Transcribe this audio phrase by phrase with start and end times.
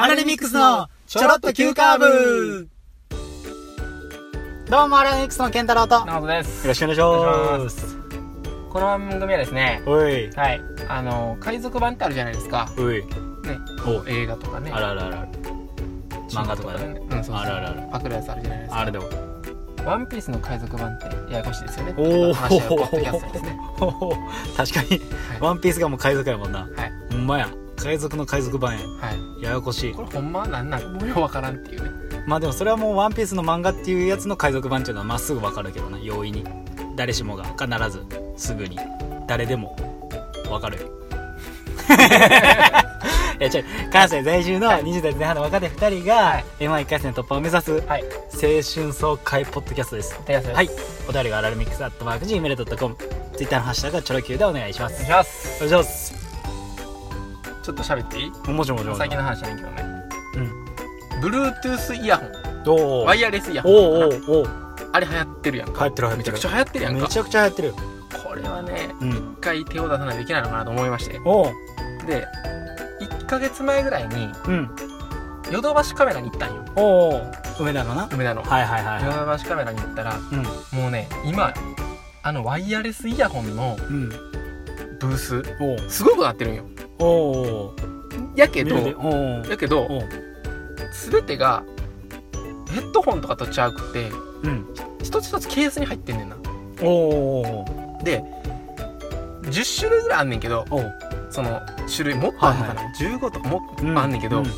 [0.00, 2.68] アラレミックスのちょろっと急カーブ。
[4.70, 5.96] どうもアラレミックスの健太郎と。
[5.96, 6.68] よなおです。
[6.68, 7.96] ろしくお願いします。
[8.70, 10.30] この番組はですね、おい。
[10.30, 12.70] はい、あの、海賊版ってあるじゃないですか。
[12.78, 13.02] おい。
[13.02, 13.08] ね、
[13.84, 14.70] お映画とかね。
[14.70, 15.28] あらあらあら
[16.30, 16.84] 漫画とかね。
[16.84, 17.34] うん、そうそう。
[17.34, 17.82] あるあるある。
[17.90, 18.78] パクるやつあるじゃないですか。
[18.78, 19.08] あれでも。
[19.84, 21.94] ワンピースの海賊版ってややこしいですよね。
[21.96, 23.58] おお話はポッドキャストですね。
[24.56, 25.00] 確かに。
[25.40, 26.60] ワンピースがもう海賊やもんな。
[26.60, 26.68] はい。
[27.10, 29.42] ほんまや海賊の海賊版やはい。
[29.42, 29.92] ややこしい。
[29.94, 30.80] これほんまはなんなん？
[30.80, 31.90] かもうわからんっていうね。
[32.26, 35.98] まあでもそれはもうワンピースの漫画っていうやつの海賊版っていうのはまっすぐわかるけどな。
[35.98, 36.44] 容易に。
[36.96, 38.04] 誰しもが必ず
[38.36, 38.78] すぐに。
[39.26, 39.76] 誰でも
[40.50, 40.78] わかる。
[40.78, 40.86] よ
[43.40, 43.64] いや違う。
[43.92, 46.44] 関西在住の20代前半の若手2人がはい。
[46.60, 48.04] m 1 1回戦突破を目指すはい。
[48.32, 50.14] 青春爽快ポッドキャストです。
[50.16, 50.56] ポッドキャストです。
[50.56, 50.70] はい。
[51.08, 52.96] お便りがアラルミックスアットマーク Gmail.com
[53.36, 54.94] ツイッターのハッシュタグはチョロ Q でお願いします。
[54.94, 55.64] お願いします。
[55.64, 56.27] お願いします
[57.68, 58.30] ちょっと喋っていい？
[58.50, 58.96] もちろんもちろん。
[58.96, 59.84] 最近の話じゃないけどね。
[60.36, 61.20] うん。
[61.20, 62.28] Bluetooth イヤホン。
[62.66, 65.84] おーワイヤレスイヤホおンおーおーあれ流行ってるやんか。
[65.84, 66.24] 流行ってる流行ってる。
[66.24, 67.02] めちゃくちゃ流行ってるやんか。
[67.02, 67.68] めちゃくちゃ流行ってる。
[67.68, 67.74] よ
[68.24, 69.10] これはね、うん。
[69.10, 71.20] 一回手を出さないといけないのかなと思いまして。
[71.26, 72.26] おーで、
[73.02, 74.70] 1ヶ月前ぐらいに、うん。
[75.52, 76.64] ヨドバシカメラに行ったんよ。
[76.76, 77.22] おお
[77.60, 78.08] 梅田のな？
[78.10, 78.42] 梅田の。
[78.42, 80.78] はいはいはいヨはドバシカメラに行ったら、いうん。
[80.80, 81.52] もうね、今、
[82.22, 84.08] あのワイヤレスイヤホンのうん。
[84.08, 85.90] ブース、おう。
[85.90, 86.64] すごくなってるんよ。
[86.98, 87.76] おお
[88.34, 88.76] やけど、
[89.48, 90.08] やけど、おう
[90.92, 91.62] すべてが、
[92.70, 94.10] ヘッドホンとかとちゃうくて、
[94.42, 94.66] うん。
[95.02, 96.36] 一つ一つケースに入ってんねんな。
[96.82, 96.88] お
[97.40, 97.64] お
[98.02, 98.22] で、
[99.42, 100.64] 10種類ぐらいあんねんけど、
[101.30, 101.60] その
[101.94, 103.60] 種類もっとあんのかな、15とかも、
[104.00, 104.44] あんねんけど、うん。
[104.44, 104.48] う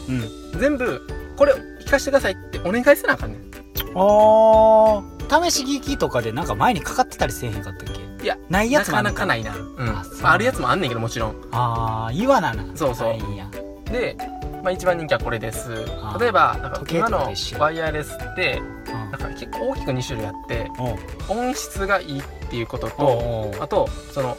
[0.56, 0.60] ん。
[0.60, 1.00] 全部、
[1.36, 1.54] これ
[1.84, 3.50] 聞かせてくださいってお願いせなあかんねん。
[3.94, 5.20] おー。
[5.50, 7.89] 試し聞きとかでなんか前にかかってたりせえへんかったっけ？
[8.22, 9.56] いやないやなかつもあんのなかないな。
[9.56, 9.88] うん。
[9.98, 10.22] あそう。
[10.22, 11.36] まあ、あるやつもあんねんけど、もちろん。
[11.52, 12.64] ああ岩なな。
[12.76, 13.90] そうそう。
[13.90, 14.16] で、
[14.62, 15.72] まあ、一番人気はこれです。
[16.02, 16.20] あー。
[16.20, 19.10] 例えばなんか時計今のとかと一緒ワイヤレスってうん。
[19.10, 20.96] なんか結構大きく2種類あっておう。
[21.28, 24.36] 音質がいいっていうこととおうあとその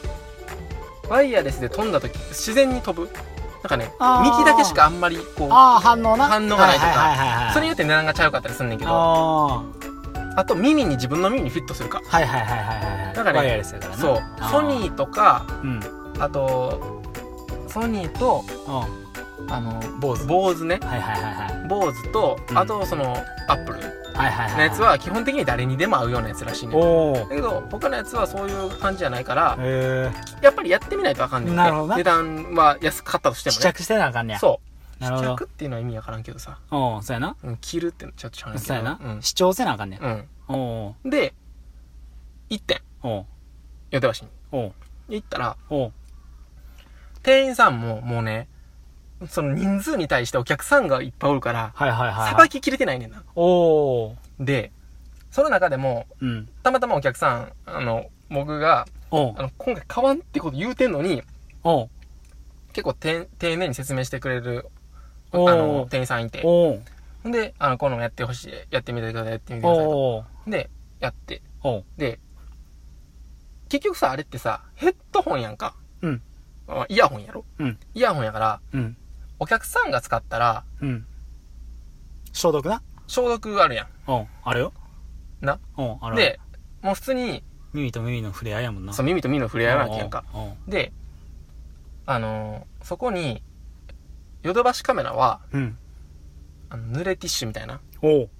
[1.08, 3.10] ワイヤレスで飛んだ時自然に飛ぶ。
[3.62, 4.30] なんかねあー。
[4.38, 6.26] 右だけしかあんまりこうああ反応な。
[6.26, 6.86] 反応がないとか。
[6.86, 8.90] はいはいはいはいそれによって値段がちゃうかったりすんねんけど。
[8.92, 9.62] あ
[10.36, 12.00] あと耳に自分の耳にフィットするか？
[12.10, 13.14] あはいはいはいはいはい。
[13.14, 13.98] なんかねワイヤレスやからな。
[13.98, 14.22] そう。
[14.50, 15.80] ソニーとかうん。
[16.18, 17.02] あと
[17.68, 19.52] ソニーとうん。
[19.52, 20.26] あの坊主。
[20.26, 20.78] 坊主ね。
[20.82, 21.68] はいはいはいはい。
[21.68, 22.58] 坊主とうん。
[22.58, 23.16] あとその
[23.48, 23.80] アップル
[24.14, 24.56] はいはいはい。
[24.56, 27.66] のやつは基本的に誰にでも合うようなやつらしいねだけど。
[27.70, 29.58] 他のやつはそういう感じじゃないから
[30.42, 33.60] やっぱりやってみないとあかんねん値段は安かったとしてもね。
[33.60, 34.38] 試着してなあかんねや。
[34.38, 34.71] そう
[35.02, 35.36] なるほど。
[35.36, 37.36] 試着っていうのは意味わからんけどさ、うんそうやな。
[37.42, 38.66] うん、着るってのちょっとちゃうねんけど。
[38.66, 39.00] そうやな。
[39.02, 39.22] うん。
[39.22, 40.08] 主張せなあかんねや。
[40.48, 40.56] うん。
[40.56, 41.10] おう。
[41.10, 41.34] で
[42.50, 42.80] 1点。
[43.02, 43.26] おう。
[43.90, 44.30] ヨドバシに。
[44.52, 44.72] おう。
[45.08, 45.92] 行ったらおう。
[47.22, 48.48] 店員さんももうね
[49.28, 53.22] その人数に対してお客さんがいっぱいおるからはいはいはいさばききれてないねんな。
[53.34, 54.72] おおで
[55.30, 56.48] その中でもうん。
[56.62, 59.34] たまたまお客さんあの僕がおう。
[59.36, 61.22] あの今回買わんってこと言うてんのに
[61.64, 61.90] おう。
[62.72, 64.66] 結構て丁寧に説明してくれる
[65.32, 66.42] あの店員さんいて。
[66.42, 66.78] ほ
[67.28, 69.82] んで、あの、このやってほしい、やってみてください、やってみてくださ
[70.46, 70.50] い。
[70.50, 70.70] で、
[71.00, 71.42] やって。
[71.96, 72.18] で、
[73.68, 75.74] 結局さ、あれってさ、ヘッドホンやんか。
[76.02, 76.22] うん。
[76.68, 77.44] あイヤホンやろ。
[77.58, 77.78] うん。
[77.94, 78.96] イヤホンやから、うん。
[79.38, 81.06] お客さんが使ったら、うん。
[82.32, 82.82] 消毒な？
[83.06, 84.72] 消毒あるやおうあれよ。
[85.40, 85.58] な？
[85.76, 86.16] おうあん。
[86.16, 86.40] れで、
[86.82, 87.42] もう普通に、
[87.72, 88.92] 耳と耳の触れ合いやもんな。
[88.92, 90.24] そう、耳と耳の触れ合いなわけやんか。
[90.66, 90.92] で、
[92.04, 93.42] あのーそこに、
[94.42, 95.78] ヨドバシカメラは、うん。
[96.70, 98.30] あの濡れティッシュみたいな、おう。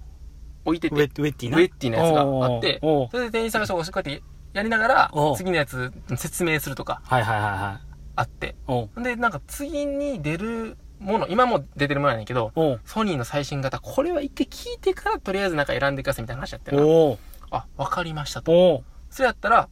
[0.65, 1.57] 置いてて、ウェッウェッティな？
[1.57, 3.09] ウェッティなやつがあっておうおう。
[3.11, 7.87] それで店員さんがそここうやってやりながらおう、次のやつ説明するとかはいはいはいはい。
[8.15, 9.03] あって、おう。
[9.03, 12.81] で、なんか次に出るもの、今も出てるものやねんけど、おう。
[12.85, 16.81] ソニーの最新型、これは一回聞いてからとりあえずなんか選んでくださいみたいな話やってな。
[16.85, 17.17] おう。
[17.51, 18.51] あ、わかりましたと。
[18.51, 18.83] おう。
[19.09, 19.67] それやったら、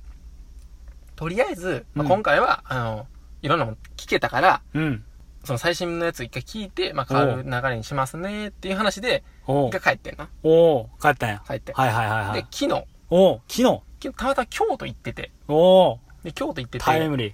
[1.15, 2.09] とりあえず、まあ、うん。
[2.09, 3.07] 今回は、あの、
[3.41, 5.03] いろんなもの聞けたから、うん
[5.43, 9.67] その最新のやつ一回聞いて、まあ、変わる流れにしますねっていう話で、おう。
[9.69, 10.29] 一回帰ってんな。
[10.43, 10.87] おう。
[11.01, 11.41] 帰ったんや。
[11.47, 11.73] 帰って。
[11.73, 13.41] はいはいはいはい、で昨日、おう。
[13.47, 13.81] 昨日。
[14.01, 15.99] 昨日たまたま京都行ってて、おう。
[16.23, 17.33] で、京都行ってて、タイムリ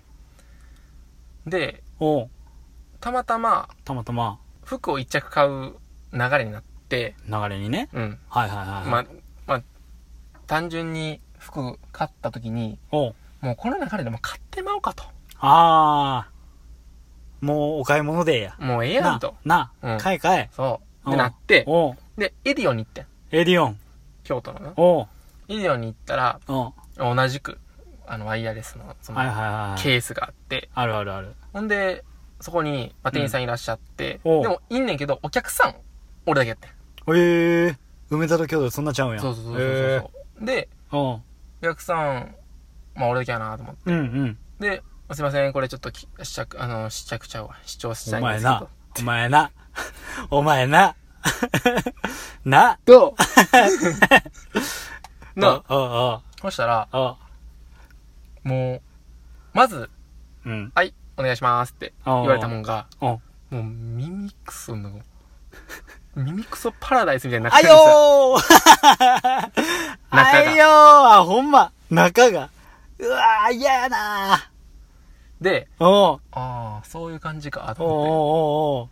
[1.46, 1.50] ー。
[1.50, 2.30] で、おう。
[3.00, 4.40] たまたまたまたま。
[4.64, 5.76] 服を一着買う
[6.14, 7.90] 流れになって、流れにね。
[7.94, 8.20] うん。
[8.30, 8.86] はいはいはいはい。
[8.86, 9.06] まあ、
[9.48, 9.64] まあ、
[10.46, 13.16] 単純に服買った時に、おう。
[13.42, 15.04] もうこの流れでもう買ってまおうかと。
[15.40, 16.37] ああ
[17.42, 19.36] もうお買い物でやもうええやんと。
[19.46, 21.10] なうんな買い買えそう。
[21.10, 23.06] うんで、なって、おうで、エディオンに行ってん。
[23.32, 23.78] エディオン
[24.24, 24.74] 京都のな。
[24.76, 25.08] おう
[25.48, 27.60] エディオンに行ったら、おう同じく、
[28.06, 32.04] あの、ワイヤレスの、その、はいはいはいはいケースがあって、あるあるあるほんで、
[32.42, 35.76] そこに、まあ、店員さんいらっしゃって、おうでも、いんねんけど、お客さん、
[36.26, 36.72] 俺だけやってん。
[37.16, 37.78] ええ
[38.10, 39.22] 梅田と京都そんなちゃうんや。
[39.22, 39.66] そうそうそうそうそう、
[40.42, 41.00] えで、えうん。
[41.00, 41.22] お
[41.62, 42.36] 客さん、
[42.96, 43.82] まあ俺だけやなと思って。
[43.92, 44.38] うんうん。
[44.60, 44.82] で、
[45.14, 47.56] すいません、これちょっとき試着、あの、試着ちゃうわ。
[47.66, 48.70] 視聴したおいんですけど。
[49.04, 49.52] 前な。
[50.30, 50.68] お前な。
[50.68, 50.96] お前な。
[52.46, 52.80] な。
[52.86, 53.16] ど
[55.36, 55.40] う？
[55.40, 57.16] な、おおおそしたら、お
[58.44, 58.82] もう、
[59.54, 59.90] まず、
[60.46, 60.72] うん。
[60.74, 63.22] はい、お願いしますって言われたもんが、おも
[63.52, 65.02] う耳クソの、
[66.16, 67.90] 耳クソパラダイスみたいになっあてるんですよ。
[67.90, 68.42] よー
[70.10, 70.68] あよー
[71.20, 71.72] あ、ほんま。
[71.90, 72.50] 中が。
[73.00, 74.57] うわー、嫌やなで、ー。
[75.80, 76.20] おう。
[76.32, 78.90] ああ、そういう感じか、と思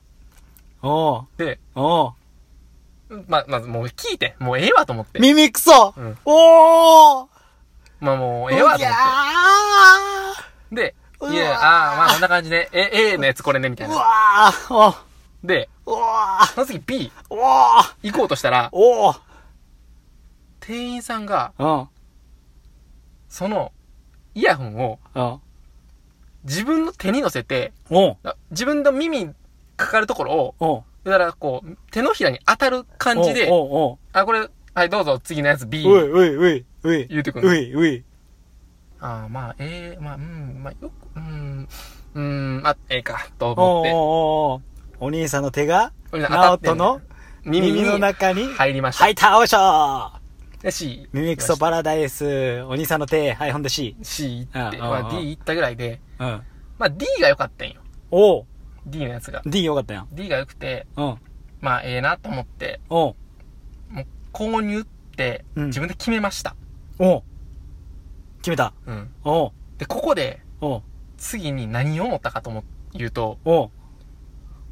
[1.24, 1.46] って。
[1.46, 1.60] で、
[3.28, 5.20] ま、まずもう聞いて、もうええわと思って。
[5.20, 5.94] 耳くそ。
[5.98, 6.18] うん。
[6.26, 7.28] おー
[8.02, 8.98] まあもうええわと思っ
[10.70, 10.76] て。
[10.76, 10.96] で、
[11.32, 14.00] いや、ああ、まあこんな感じで、え、ええのやつこれね、みたいーうな。
[14.00, 14.74] わー。
[14.76, 14.96] おう。
[15.44, 16.46] で、うわー。
[16.54, 18.72] その次 B、行こうとしたら、
[20.60, 21.88] 店員さんが、うん。
[23.30, 23.72] その、
[24.34, 25.40] イヤホンをうん。
[26.46, 27.74] 自分の手に乗せて、
[28.52, 29.34] 自分の耳に
[29.76, 30.84] かかるところを、おう。
[31.04, 37.08] だからこう、手のひらに当たる感じで、おうおうあ、これ、はい、どうぞ、次のやつ B おいおいおいおい。
[37.08, 37.50] 言うてくんの。
[37.50, 38.04] おいおい。
[39.00, 41.68] ああ、まあ、ええまあ、うん、まあ、よく、うん、
[42.16, 43.92] うん、まあ、ええか、とおう思って。
[43.94, 47.02] おうおうお兄さんの手が、ナオトの
[47.44, 49.04] 耳の中に入りました。
[49.04, 50.15] はい、倒しょ
[50.66, 51.08] で C。
[51.14, 53.96] 耳クソパラダイス、お兄さんの手、はい、ほんで C。
[54.02, 56.42] C 行って、うんうんまあうん D 行ったぐらいで、うん。
[56.80, 57.82] まあ D が良かったんよ。
[58.10, 58.46] おう
[58.88, 59.44] D のやつが。
[59.46, 60.08] D よかったやん。
[60.12, 61.18] D が良くて、うん。
[61.62, 63.16] まあええなと思って、おう
[63.92, 64.84] もう購入っ
[65.16, 66.56] てうん自分で決めました。
[66.98, 67.24] おう
[68.38, 68.74] 決めた。
[68.88, 69.12] うん。
[69.24, 70.82] おうで、ここでおう
[71.18, 72.64] 次に何を思ったかと思う
[72.94, 73.70] 言うと、おう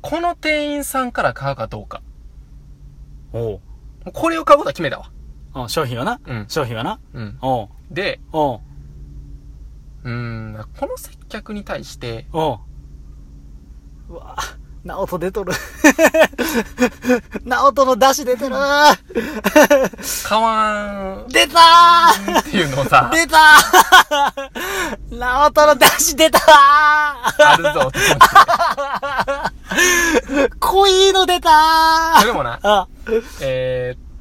[0.01, 2.01] この店員さんから買うかどうか。
[3.31, 3.61] おうも
[4.07, 5.11] うこれを買うことは決めたわ。
[5.67, 6.19] 商品はな？
[6.25, 6.45] うん。
[6.47, 6.99] 商品はな？
[7.13, 7.37] うん。
[7.41, 7.69] おう。
[7.91, 8.59] で、おう。
[10.03, 12.59] うーん、この接客に対して、おう。
[14.09, 14.35] うわ
[14.83, 15.53] ナオト出とる。
[17.45, 18.55] ナオトの出汁出てる。
[20.27, 21.27] 買わん。
[21.29, 22.39] 出たー。
[22.41, 25.17] っていうのをさ、出たー。
[25.17, 27.99] ナオトの出汁出たあるぞって思って。
[30.49, 32.19] ー 濃いの出たー。
[32.19, 32.87] それもな、あ、
[33.39, 34.12] えー、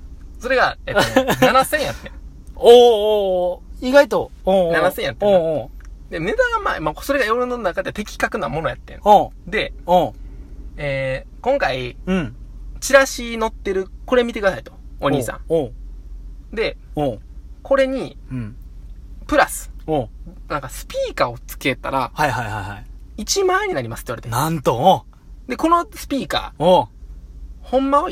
[0.43, 1.07] それが、えっとね、
[1.41, 2.13] 7000円やってん。
[2.57, 4.31] おーおー意外と。
[4.45, 5.71] おーおー7000やってんなお
[6.11, 8.99] で、値段がまあ、まあ、それが世の中で的確なものやってん。
[8.99, 10.15] ーおーで、おー
[10.79, 12.37] えー、今回、うん。
[12.81, 14.73] チラシ載ってる、これ見てくださいと。
[15.01, 15.41] お兄さん。
[15.49, 15.73] おう
[16.53, 17.21] で、おう
[17.63, 18.57] これに、うん。
[19.29, 20.09] プラス、おう
[20.49, 22.83] なんかスピーカーをつけたら、はいはいはいは
[23.17, 23.23] い。
[23.23, 24.29] 1万円になりますって言われて。
[24.29, 25.07] なんと、
[25.49, 26.89] で、このスピーカー、おう
[27.63, 28.11] ほんまは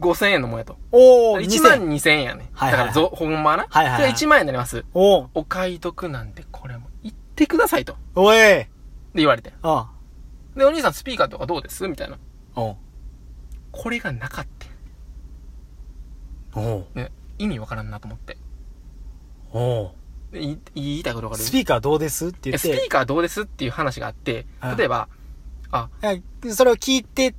[0.00, 0.78] 5000円のもんやと。
[0.92, 2.50] おう1万2000円やね。
[2.52, 3.66] はいだからぞ、ほんまはな。
[3.68, 4.84] はいはいはいそれ1万円になります。
[4.94, 7.92] おうお買い得なんで、これも、言ってくださいと。
[7.92, 8.66] でおい
[9.14, 9.52] 言われて。
[9.62, 9.90] あ
[10.56, 11.86] で、お兄さんスピーカーとかどうです？
[11.88, 12.18] みたいな。
[12.56, 12.76] おう
[13.72, 14.46] これがなかっ
[16.54, 16.60] た。
[16.60, 18.36] おうね、意味わからんなと思って。
[19.52, 19.92] お
[20.32, 21.44] 言いたいことわかる？
[21.44, 22.28] スピーカーどうです？
[22.28, 25.08] って言えスピってーカーどうですっていう話があってうん、例えば、
[25.70, 25.88] あ、
[26.50, 27.34] それを聞いて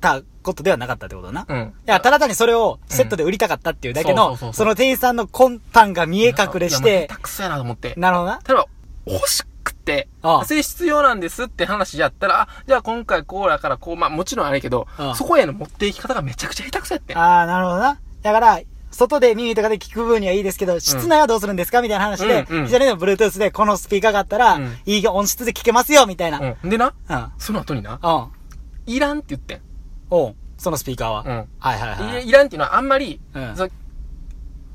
[0.00, 1.40] たことではなかったってことだな。
[1.42, 1.72] いうん。
[1.86, 7.94] や、ただ単にそれをセットで売りたかったっていうだけの、その店員さんの魂胆が見え隠れして下、手くそやなと思って。
[7.96, 8.40] なるほどな。
[8.46, 8.66] 例えば、
[9.06, 17.18] 欲しくて、ああそれ必要なんですって話やったら、あ、じゃあ今回こうやからこう、まあもちろんあれやけどそこへの持っていき方がめちゃくちゃ下手くそやってん。
[17.18, 17.98] ああ、なるほどな。
[18.22, 18.60] だから、
[18.92, 26.38] 外で耳とかで聞く分にはいいですけど、室内はどうするんですかみたいな話で、うんうん左の Bluetooth でこのスピーカーがあったら、うんいい音質で聞けますよみたいな。
[26.38, 26.56] うん。
[26.62, 26.70] うん。
[26.70, 27.26] でな、うん。
[27.38, 28.08] その後にな、う
[28.90, 28.92] ん。
[28.94, 29.60] いらんって言ってん。
[30.12, 31.24] おうそのスピーカーは。
[31.26, 31.48] うん。
[31.58, 32.24] はいはいはい。
[32.26, 33.68] いいらんっていうのはあんまり、うんそ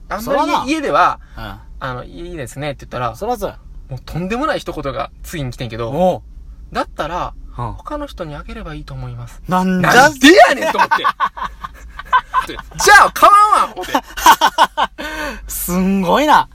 [0.09, 1.59] あんまり家では、うん。
[1.79, 3.47] あの、いいですねって言ったら、そらそ。
[3.47, 6.23] もうとんでもない一言が次に来てんけど、
[6.71, 7.73] だったら、うん。
[7.73, 9.43] 他の人にあげればいいと思います。
[9.47, 10.95] なんじゃなんでやねんと思って。
[12.47, 13.93] じゃあ買わんわ思って。
[15.47, 16.49] すんごいな。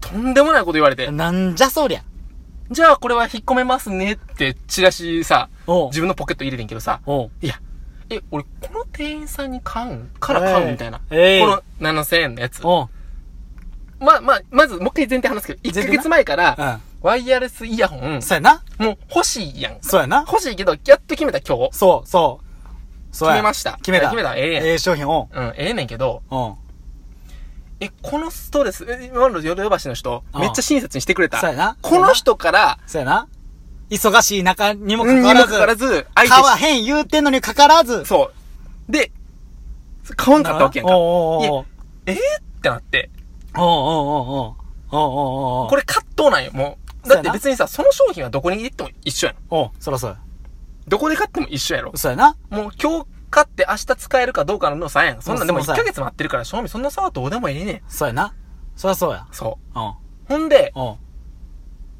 [0.00, 1.10] とんでもないこと言われて。
[1.10, 2.02] なんじゃそりゃ。
[2.70, 7.00] じゃあこれは引っ込めますねってチラシさ、自分のポケット入れてんけどさ、
[7.42, 7.60] いや、
[8.10, 10.10] え、俺この店員さんに買うん？
[10.18, 11.00] から買うみたいな。
[11.10, 12.60] ええこの7000円のやつ。
[12.62, 16.80] ま、ま、まずもう一回前提話すけど、1ヶ月前から、うん。
[17.02, 18.62] ワイヤレスイヤホン、そうやな。
[18.78, 19.78] もう欲しいやん。
[19.80, 20.24] そうやな。
[20.26, 21.72] 欲しいけど、やっと決めた今日。
[21.72, 23.16] そう、そう。
[23.16, 23.72] そうや決めました。
[23.76, 24.06] 決めた。
[24.10, 24.36] 決めた。
[24.36, 24.64] ええやん。
[24.66, 25.28] ええ商品を。
[25.32, 26.54] うん、ええねんけど、うん。
[27.80, 31.40] え、このストレス、え今のヨドヨバシの人、うんめっちゃ親切にしてくれた。
[31.40, 31.76] そうやな。
[31.80, 33.28] この人から、そうやな。
[33.90, 38.30] 忙しい中にもかかわらず、わらず、相手買わへん言うてんのにかかわらず、そ
[38.88, 38.92] う。
[38.92, 39.10] で、
[40.16, 40.96] 買わんかったわけやんか。
[40.96, 41.66] おうおうおうおう
[42.06, 42.16] えー？
[42.16, 42.18] っ
[42.62, 43.10] てなって、
[43.56, 44.60] おうおうおうおう
[44.92, 47.08] おうおうおうこれ葛藤なんよ、もう。
[47.08, 49.36] だって別にさ、その商品はどこに行っても一緒やん。
[49.50, 50.18] おうそらそうや。
[50.86, 51.92] どこで買っても一緒やろ。
[51.96, 52.36] そうやな。
[52.50, 55.22] もう今日買って明日使えるかどうかの差やん。
[55.22, 57.80] そんなんでも1そうそうヶ月待ってるから、賞味そんな差はどうでもいいねん。
[57.88, 58.34] そうやな。
[58.76, 59.26] そらそうや。
[59.32, 59.78] そう。
[59.78, 59.92] うん。
[60.26, 60.82] ほんで、うん。
[60.84, 60.96] ま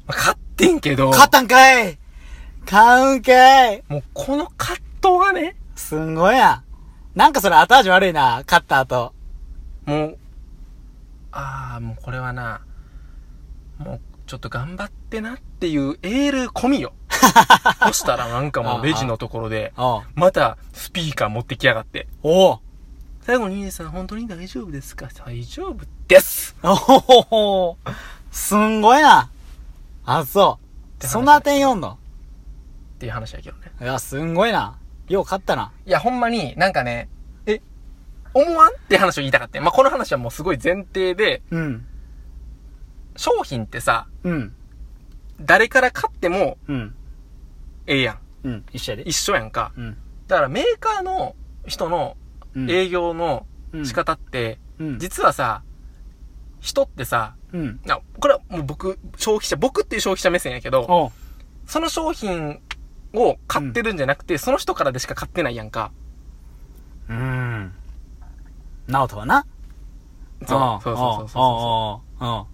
[0.07, 0.37] あ買っ
[0.67, 1.97] てんけど、買ったんかい。
[2.65, 3.83] 買うんかい。
[3.87, 6.63] もうこの葛藤がね、すんごいや。
[7.15, 9.13] なんかそれ後味悪いな、買った後。
[9.85, 10.17] もう、
[11.31, 12.61] ああ、もうこれはな、
[13.79, 16.93] もうちょっと頑張ってなっていうエール込みよ。
[17.87, 19.73] そしたらなんかもうレジのところで、
[20.15, 22.07] またスピーカー持ってきやがって。
[22.23, 22.59] おう。
[23.21, 25.07] 最後に兄さん本当に大丈夫ですか？
[25.25, 26.55] 大丈夫です。
[26.63, 27.77] おほほほ。
[28.31, 29.29] すんごいな。
[30.05, 30.59] あ、そ
[31.01, 31.05] う。
[31.05, 31.93] そんな点読んの？
[31.93, 31.97] っ
[32.99, 33.71] ていう話やけどね。
[33.81, 34.77] いや、すんごいな。
[35.07, 35.71] よう買ったな。
[35.85, 37.09] いや、ほんまになんかね、
[37.45, 37.61] え、
[38.33, 41.85] 思わんって話を言いたかったよまあ、この話はもうすごい前提で、うん。
[43.15, 44.53] 商品ってさ、うん。
[45.41, 46.95] 誰から買ってもうん。
[47.87, 48.19] ええやん。
[48.43, 48.65] うん。
[48.71, 49.03] 一緒やで。
[49.03, 49.73] 一緒やんか。
[49.75, 49.97] うん。
[50.27, 52.15] だからメーカーの人の
[52.53, 52.69] うん。
[52.69, 54.99] 営業のうん仕方って、うん。
[54.99, 55.63] 実はさ、
[56.61, 57.79] 人ってさ、うん。
[57.89, 61.11] あこれはもう僕、消費者、僕っていう消費者目線やけど、
[61.65, 62.61] その商品
[63.13, 65.91] を買ってるんじゃなくて、その人からでしか買ってないやんか。
[67.09, 67.73] うーん。
[68.87, 69.45] ナオトはな。
[70.47, 72.45] そうそうそうそうそお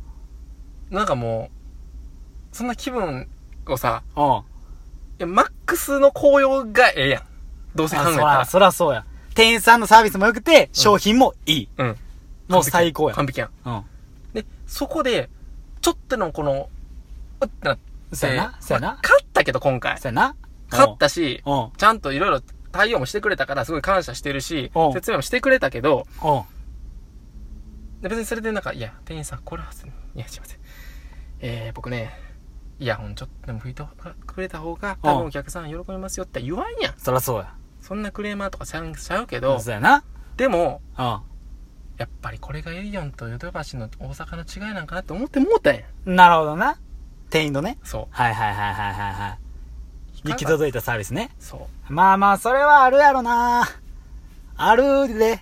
[0.92, 0.94] う。
[0.94, 1.50] なんかも
[2.54, 3.28] う、そんな気分
[3.68, 4.20] をさ、い
[5.20, 7.24] や、マックスの紅葉がええやん。
[7.76, 8.46] どうせ考えたら。
[8.46, 9.06] そらそうや。
[9.36, 11.70] 店員さんのサービスも良くて、商品もいい。
[11.78, 11.96] うん。
[12.48, 13.16] もう最高や。
[13.16, 13.50] 完璧やん。
[13.66, 13.84] うん。
[14.68, 15.30] で、そこで、
[15.82, 16.70] ちょっとのこの、
[17.42, 18.58] うってなって、そうやな。
[18.60, 18.88] そうやな。
[18.88, 19.98] まあ勝ったけど今回。
[19.98, 20.36] そうやな。
[20.70, 21.44] 勝ったし、
[21.78, 26.06] ちゃんといろいろ対応もしてくれたからすごい感謝してるし説明もしてくれたけど、
[28.02, 30.60] 別にそれでなんか、いや、店員さん、これはす、いや、すいません。
[31.40, 32.12] えー、僕ね、
[32.80, 33.84] イヤホンちょっとでも吹いて
[34.26, 36.94] くれた方が、多分お客さん喜びますよって言わんやん。
[36.98, 37.54] そらそうや。
[37.82, 40.04] そんなクレーマーとかしちゃうけど、そうやな。
[40.36, 41.20] でも、うん。
[41.98, 45.82] やっぱりこれがエリオンとヨドバシの大阪の違いなんかなって思ってもうたんや。
[46.06, 46.78] なるほどな。
[47.30, 47.78] 店員のね。
[47.84, 48.08] そう。
[48.12, 49.38] はいはいはいはいはいは
[50.24, 50.30] い。
[50.30, 51.32] 行き届いたサービスね。
[51.40, 51.94] そう。
[51.94, 53.68] まあまあ、それはあるやろな。
[54.56, 55.40] あるで。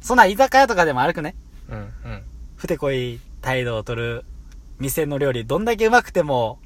[0.00, 1.34] そんな居酒屋とかでも歩くね。
[1.68, 2.22] うん、うん。
[2.56, 4.24] ふてこい態度を取る
[4.78, 6.58] 店の料理どんだけうまくても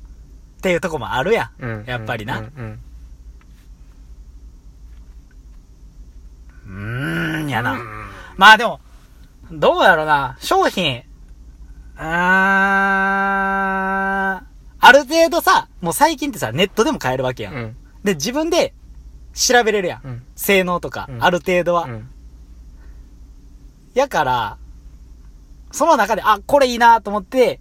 [0.58, 1.64] っていうとこもあるやん。
[1.64, 1.84] うん。
[1.86, 2.80] やっぱりなうん、うん。
[6.66, 7.78] うーん、やな。
[8.34, 8.80] うんまあでも、
[9.50, 10.36] どうやろな。
[10.40, 11.02] 商品、
[11.96, 14.42] うーん、あ
[14.92, 17.54] る程度さ、もう最近ってさ、ネットでも買えるわけやん。
[17.54, 17.76] うん。
[18.02, 18.74] で、自分で
[19.32, 20.00] 調べれるやん。
[20.04, 20.22] うん。
[20.34, 21.84] 性能とか、うんある程度は。
[21.84, 22.08] うん。
[23.94, 24.58] やから、
[25.70, 27.60] その中で、あ、これいいなと思って、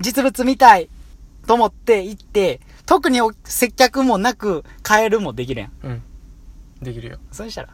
[0.00, 0.88] 実物見たい
[1.46, 5.72] と思って行って、特にお接客もなく買えるもできるやん。
[5.82, 6.02] うん。
[6.82, 7.18] できるよ。
[7.30, 7.68] そうしたら。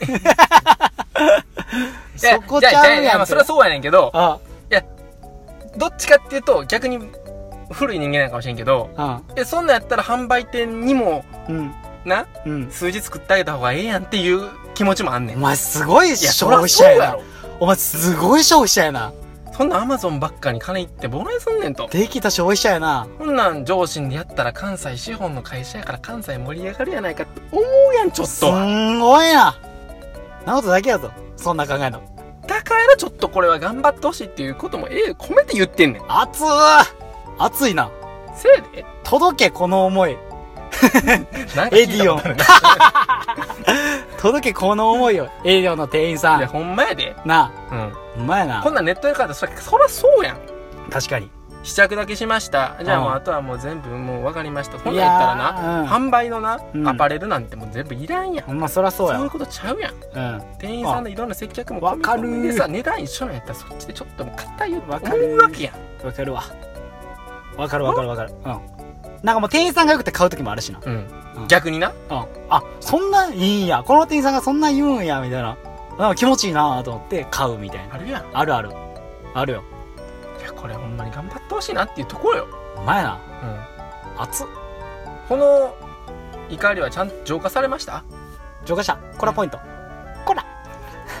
[0.00, 0.06] い
[2.24, 3.16] やそこちゃうやん。
[3.18, 4.38] まあそれはそうやねんけど、あ、
[4.70, 4.84] いや、
[5.76, 6.98] どっちかっていうと、逆に
[7.70, 11.74] 古い人間なんかもしれんけど、あ、え、そんなんやったら販売店にも、うん、
[12.04, 12.70] な、うん。
[12.70, 15.36] 数字作ってあげた方がええやんっていう気持ちもあんねん。
[15.36, 17.16] お前すごいいや、そ消ら費者やな。
[17.60, 19.12] お前すごい消費者やな。
[19.56, 21.86] そんなアマゾンばっかに金いってどないすんねんと。
[21.86, 23.06] できた消費者やな。
[23.18, 28.52] こんなん上司でやったら関西資本の会社やから関西盛り上がるやないかって思うやん、ちょっすと。
[28.52, 29.56] んごいな。
[30.46, 31.10] なことだけやぞ。
[31.36, 32.00] そんな考えんの。
[32.46, 36.02] だからちょっとこれは頑張ってほしいっていうこともええ込めて言ってんねん。
[36.08, 36.84] 熱ー
[37.38, 37.90] 熱いな。
[38.36, 38.84] せいで？
[39.02, 40.16] 届け、この思い。
[41.56, 42.44] なんか聞いたことあるな
[44.18, 45.28] 届け、この思いよ。
[45.44, 46.50] 営業の店員さいや、ん。
[46.50, 47.14] ほんまやで。
[47.24, 47.78] なうん。
[47.78, 48.70] あ、うまいなこ。
[48.70, 50.36] んなんネットで買ったらそらそうやん。
[50.90, 51.30] 確かに。
[51.64, 52.76] 試着だけしました。
[52.84, 54.78] じゃあもううんあとはもう全部もう分かりました。
[54.78, 58.52] ほんなったらな、いやー販売のな、うんアパレルなんてもう全部いらんやん。
[58.52, 59.18] ま、そらそうやわ。
[59.18, 59.94] そういうことちゃうやん。
[59.94, 60.42] うん。
[60.58, 66.06] 店員さんのいろんな接客もわかるでさ、値段一緒なんやったらそっちでちょっと硬いよってわかるわけやん。
[66.06, 66.44] わかるわ。
[67.56, 68.34] わかるわかるわかる。
[68.44, 68.60] うん。
[69.22, 70.80] なんかもう店員さんがよくて買う時もあるしな。
[70.84, 70.92] うん
[71.36, 71.48] うん。
[71.48, 71.88] 逆にな。
[72.10, 72.26] うん。
[72.50, 73.82] あ、そんないいんや。
[73.86, 75.56] この店員さんがそんな言うんや、みたいな。
[75.98, 77.94] なんか気持ちいいなと思って買うみたいな。
[77.94, 78.22] あるやん。
[78.22, 78.70] いあるある。
[79.34, 79.64] あるよ。
[80.44, 82.48] や、これほんまに頑張ってほしいなっていうところよ。
[82.76, 83.18] お前な。
[84.16, 84.22] うん。
[84.22, 84.46] 熱っ。
[85.28, 85.74] この
[86.50, 88.04] 怒りはちゃんと浄化されました？
[88.64, 88.96] 浄化した。
[89.18, 89.58] これはポイント。
[90.24, 90.44] こら。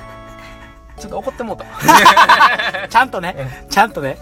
[0.98, 1.64] ちょっと怒ってもうた。
[2.88, 3.66] ちゃんとね。
[3.70, 4.18] ちゃんとね。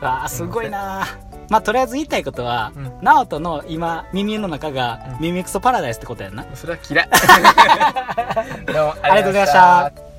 [0.00, 1.06] わあ、すごいな
[1.50, 6.44] まあ、とりあえず言いたいことは、うんナオトの今、耳の中がうん、耳クソパラダイスってことやんな。
[6.54, 7.08] それは嫌い。
[8.72, 10.09] どうもありがとうございました。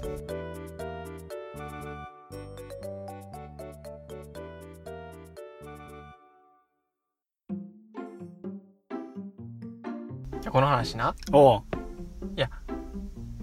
[10.50, 11.16] この話な。
[11.32, 11.62] おう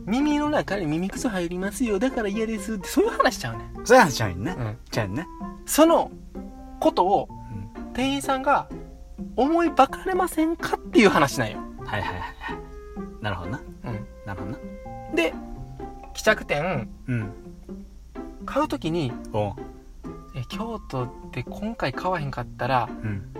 [0.06, 1.98] 耳の中に耳くそ入りますよ。
[1.98, 3.70] だから嫌ですって、そういう話しちゃうね。
[3.84, 4.56] そういう話ちゃうよね。
[4.58, 4.78] うん。
[4.90, 5.26] ちゃうよね。
[5.66, 6.10] その
[6.80, 8.68] ことをうん店員さんが
[9.36, 11.58] 思いばかれませんかっていう話なんよ。
[11.84, 12.58] はいはいはいはい。
[13.20, 13.60] なるほどな。
[13.84, 14.06] うん。
[14.24, 14.58] なるほどな。
[15.14, 15.34] で、
[16.14, 17.32] 帰着店うん。
[18.46, 19.12] 買うときに、
[20.34, 23.30] え、京都で今回買わへんかったら、うん。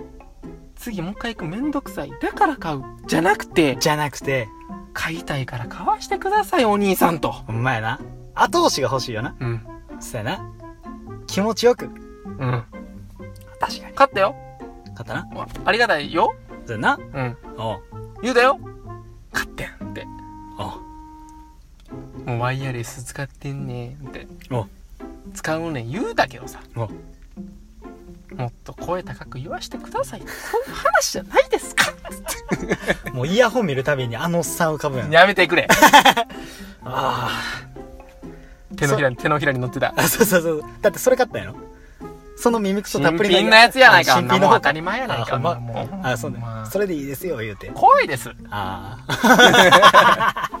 [0.79, 2.11] 次もう一回行くめんどくさい。
[2.21, 2.83] だから買う。
[3.05, 4.47] じゃなくて、じゃなくて、
[4.93, 7.31] 買いたいから買わしてください、お兄さんと。
[7.31, 7.99] ほんまやな。
[8.33, 9.35] 後押しが欲しいよな。
[9.39, 9.61] うん。
[9.99, 10.51] そうやな。
[11.27, 11.85] 気持ちよく。
[11.85, 12.63] うん。
[13.59, 13.93] 確かに。
[13.93, 14.35] 買ったよ。
[14.95, 15.27] 買ったな。
[15.35, 16.33] わありがたいよ。
[16.65, 16.97] そうやな。
[16.97, 17.37] うん。
[17.57, 17.81] おう
[18.21, 18.57] 言うたよ。
[19.33, 20.07] 買ってんって。
[20.57, 20.63] お
[22.25, 24.27] うもうワイヤレス使ってんねんって。
[24.49, 24.69] おう
[25.33, 26.61] 使うねん言うだけどさ。
[26.77, 26.89] おう
[28.35, 30.19] もっと声高く言わしてください。
[30.19, 31.93] そういう話じゃないですか
[33.13, 35.11] もうイヤホン見るたびにあのおっさん浮かぶやん。
[35.11, 35.67] やめてくれ。
[36.85, 37.29] あ
[38.75, 39.93] 手のひらに、手のひらに乗ってた。
[39.97, 40.07] あ。
[40.07, 40.63] そうそうそう。
[40.81, 41.55] だってそれ買ったんやろ？
[42.37, 44.13] その耳クソたっぷり新品のやつやないか。
[44.13, 45.35] 新品の当たり前やないか。
[45.35, 46.61] あまもうあ、そうねま。
[46.61, 47.67] あそれでいいですよ、言うて。
[47.73, 48.29] 怖いです。
[48.49, 50.49] ああ。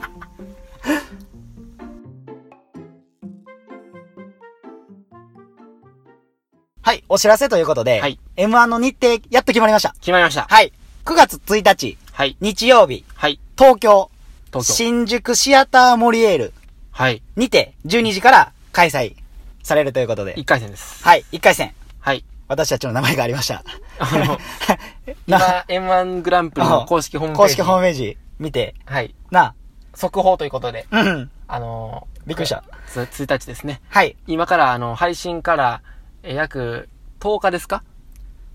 [7.09, 9.93] お知らせということで、はい M1 の日程、やっと決まりました。
[9.99, 10.43] 決まりました。
[10.43, 10.71] はい。
[11.05, 12.37] 9月1日、はい。
[12.39, 13.39] 日曜日、はい。
[13.57, 14.11] 東京、
[14.53, 14.73] 東京。
[14.73, 16.53] 新宿シアターモリエール
[16.91, 17.23] はい。
[17.35, 19.15] にて、12時から開催
[19.63, 21.03] されるということで1、回戦です。
[21.03, 22.23] はい、1回戦、はい。
[22.47, 23.63] 私たちの名前がありました。
[23.97, 24.37] あの、
[25.27, 27.55] 今、M1 グランプリの公式ホームページ。
[27.55, 29.15] 公式ホームページ見て、はい。
[29.31, 29.55] な
[29.95, 32.63] 速報ということで、あ、うん、あのー、びっくりした。
[32.87, 33.81] つ1日ですね。
[33.89, 34.15] はい。
[34.27, 35.81] 今から、あの、配信から、
[36.21, 36.87] えー約
[37.19, 37.83] 10日ですか？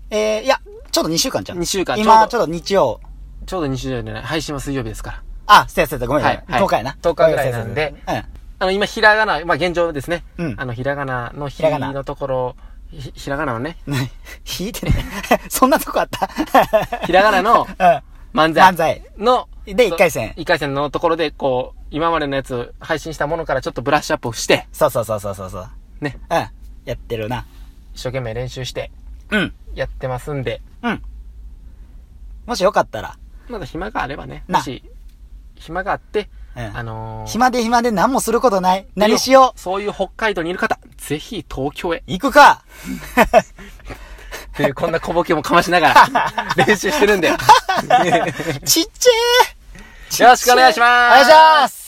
[0.09, 0.59] えー、いや、
[0.91, 1.59] ちょうど2週間じゃん。
[1.59, 2.99] 2週間今、ちちょょうど日曜。
[3.45, 5.23] ちょうど2週間でね、配信は水曜日ですから。
[5.47, 6.37] あ、そうやそうや、ごめんごめん。
[6.37, 6.97] はいはい10日やな。
[7.01, 7.93] 10日ぐらいなんで
[8.57, 10.23] あの、今、ひらがな、まあ、現状ですね。
[10.37, 12.55] うんあの、ひらがなのひひらがなのところ、
[12.91, 13.77] ひひらがなのね。
[13.87, 13.93] うん。
[13.93, 14.11] ね、
[14.59, 14.93] 引いてね。
[15.49, 16.27] そんなとこあった？
[17.05, 17.75] ひらがなのうん。
[18.39, 19.03] 漫才漫才。
[19.17, 20.33] の、で、1回戦。
[20.37, 25.69] 1回戦のところで、こう、今までのやつ配信したものからちょっとブラッシュアップをして、そうそうそうそうそうそう。
[26.01, 26.37] ね、うん。
[26.85, 27.45] やってるな。
[27.95, 28.91] 一生懸命練習して
[29.31, 29.53] うん。
[29.73, 31.01] やってますんで、うん。
[32.45, 33.17] もしよかったら、
[33.49, 34.83] まだ暇があればね、なもし、
[35.55, 36.77] 暇があって、うん。
[36.77, 38.85] あのー、暇で暇で何もすることない。
[38.95, 41.97] 何しよそういう北海道にいる方、ぜひ東京へ。
[41.99, 42.03] う。
[42.07, 42.63] 行くか
[44.53, 47.29] っていう、こんな小ボケもかましながら、 練習してるんで。
[47.29, 47.37] よ
[48.63, 48.85] ちっ
[50.09, 51.84] ちゃーろしくお願いしますお願いします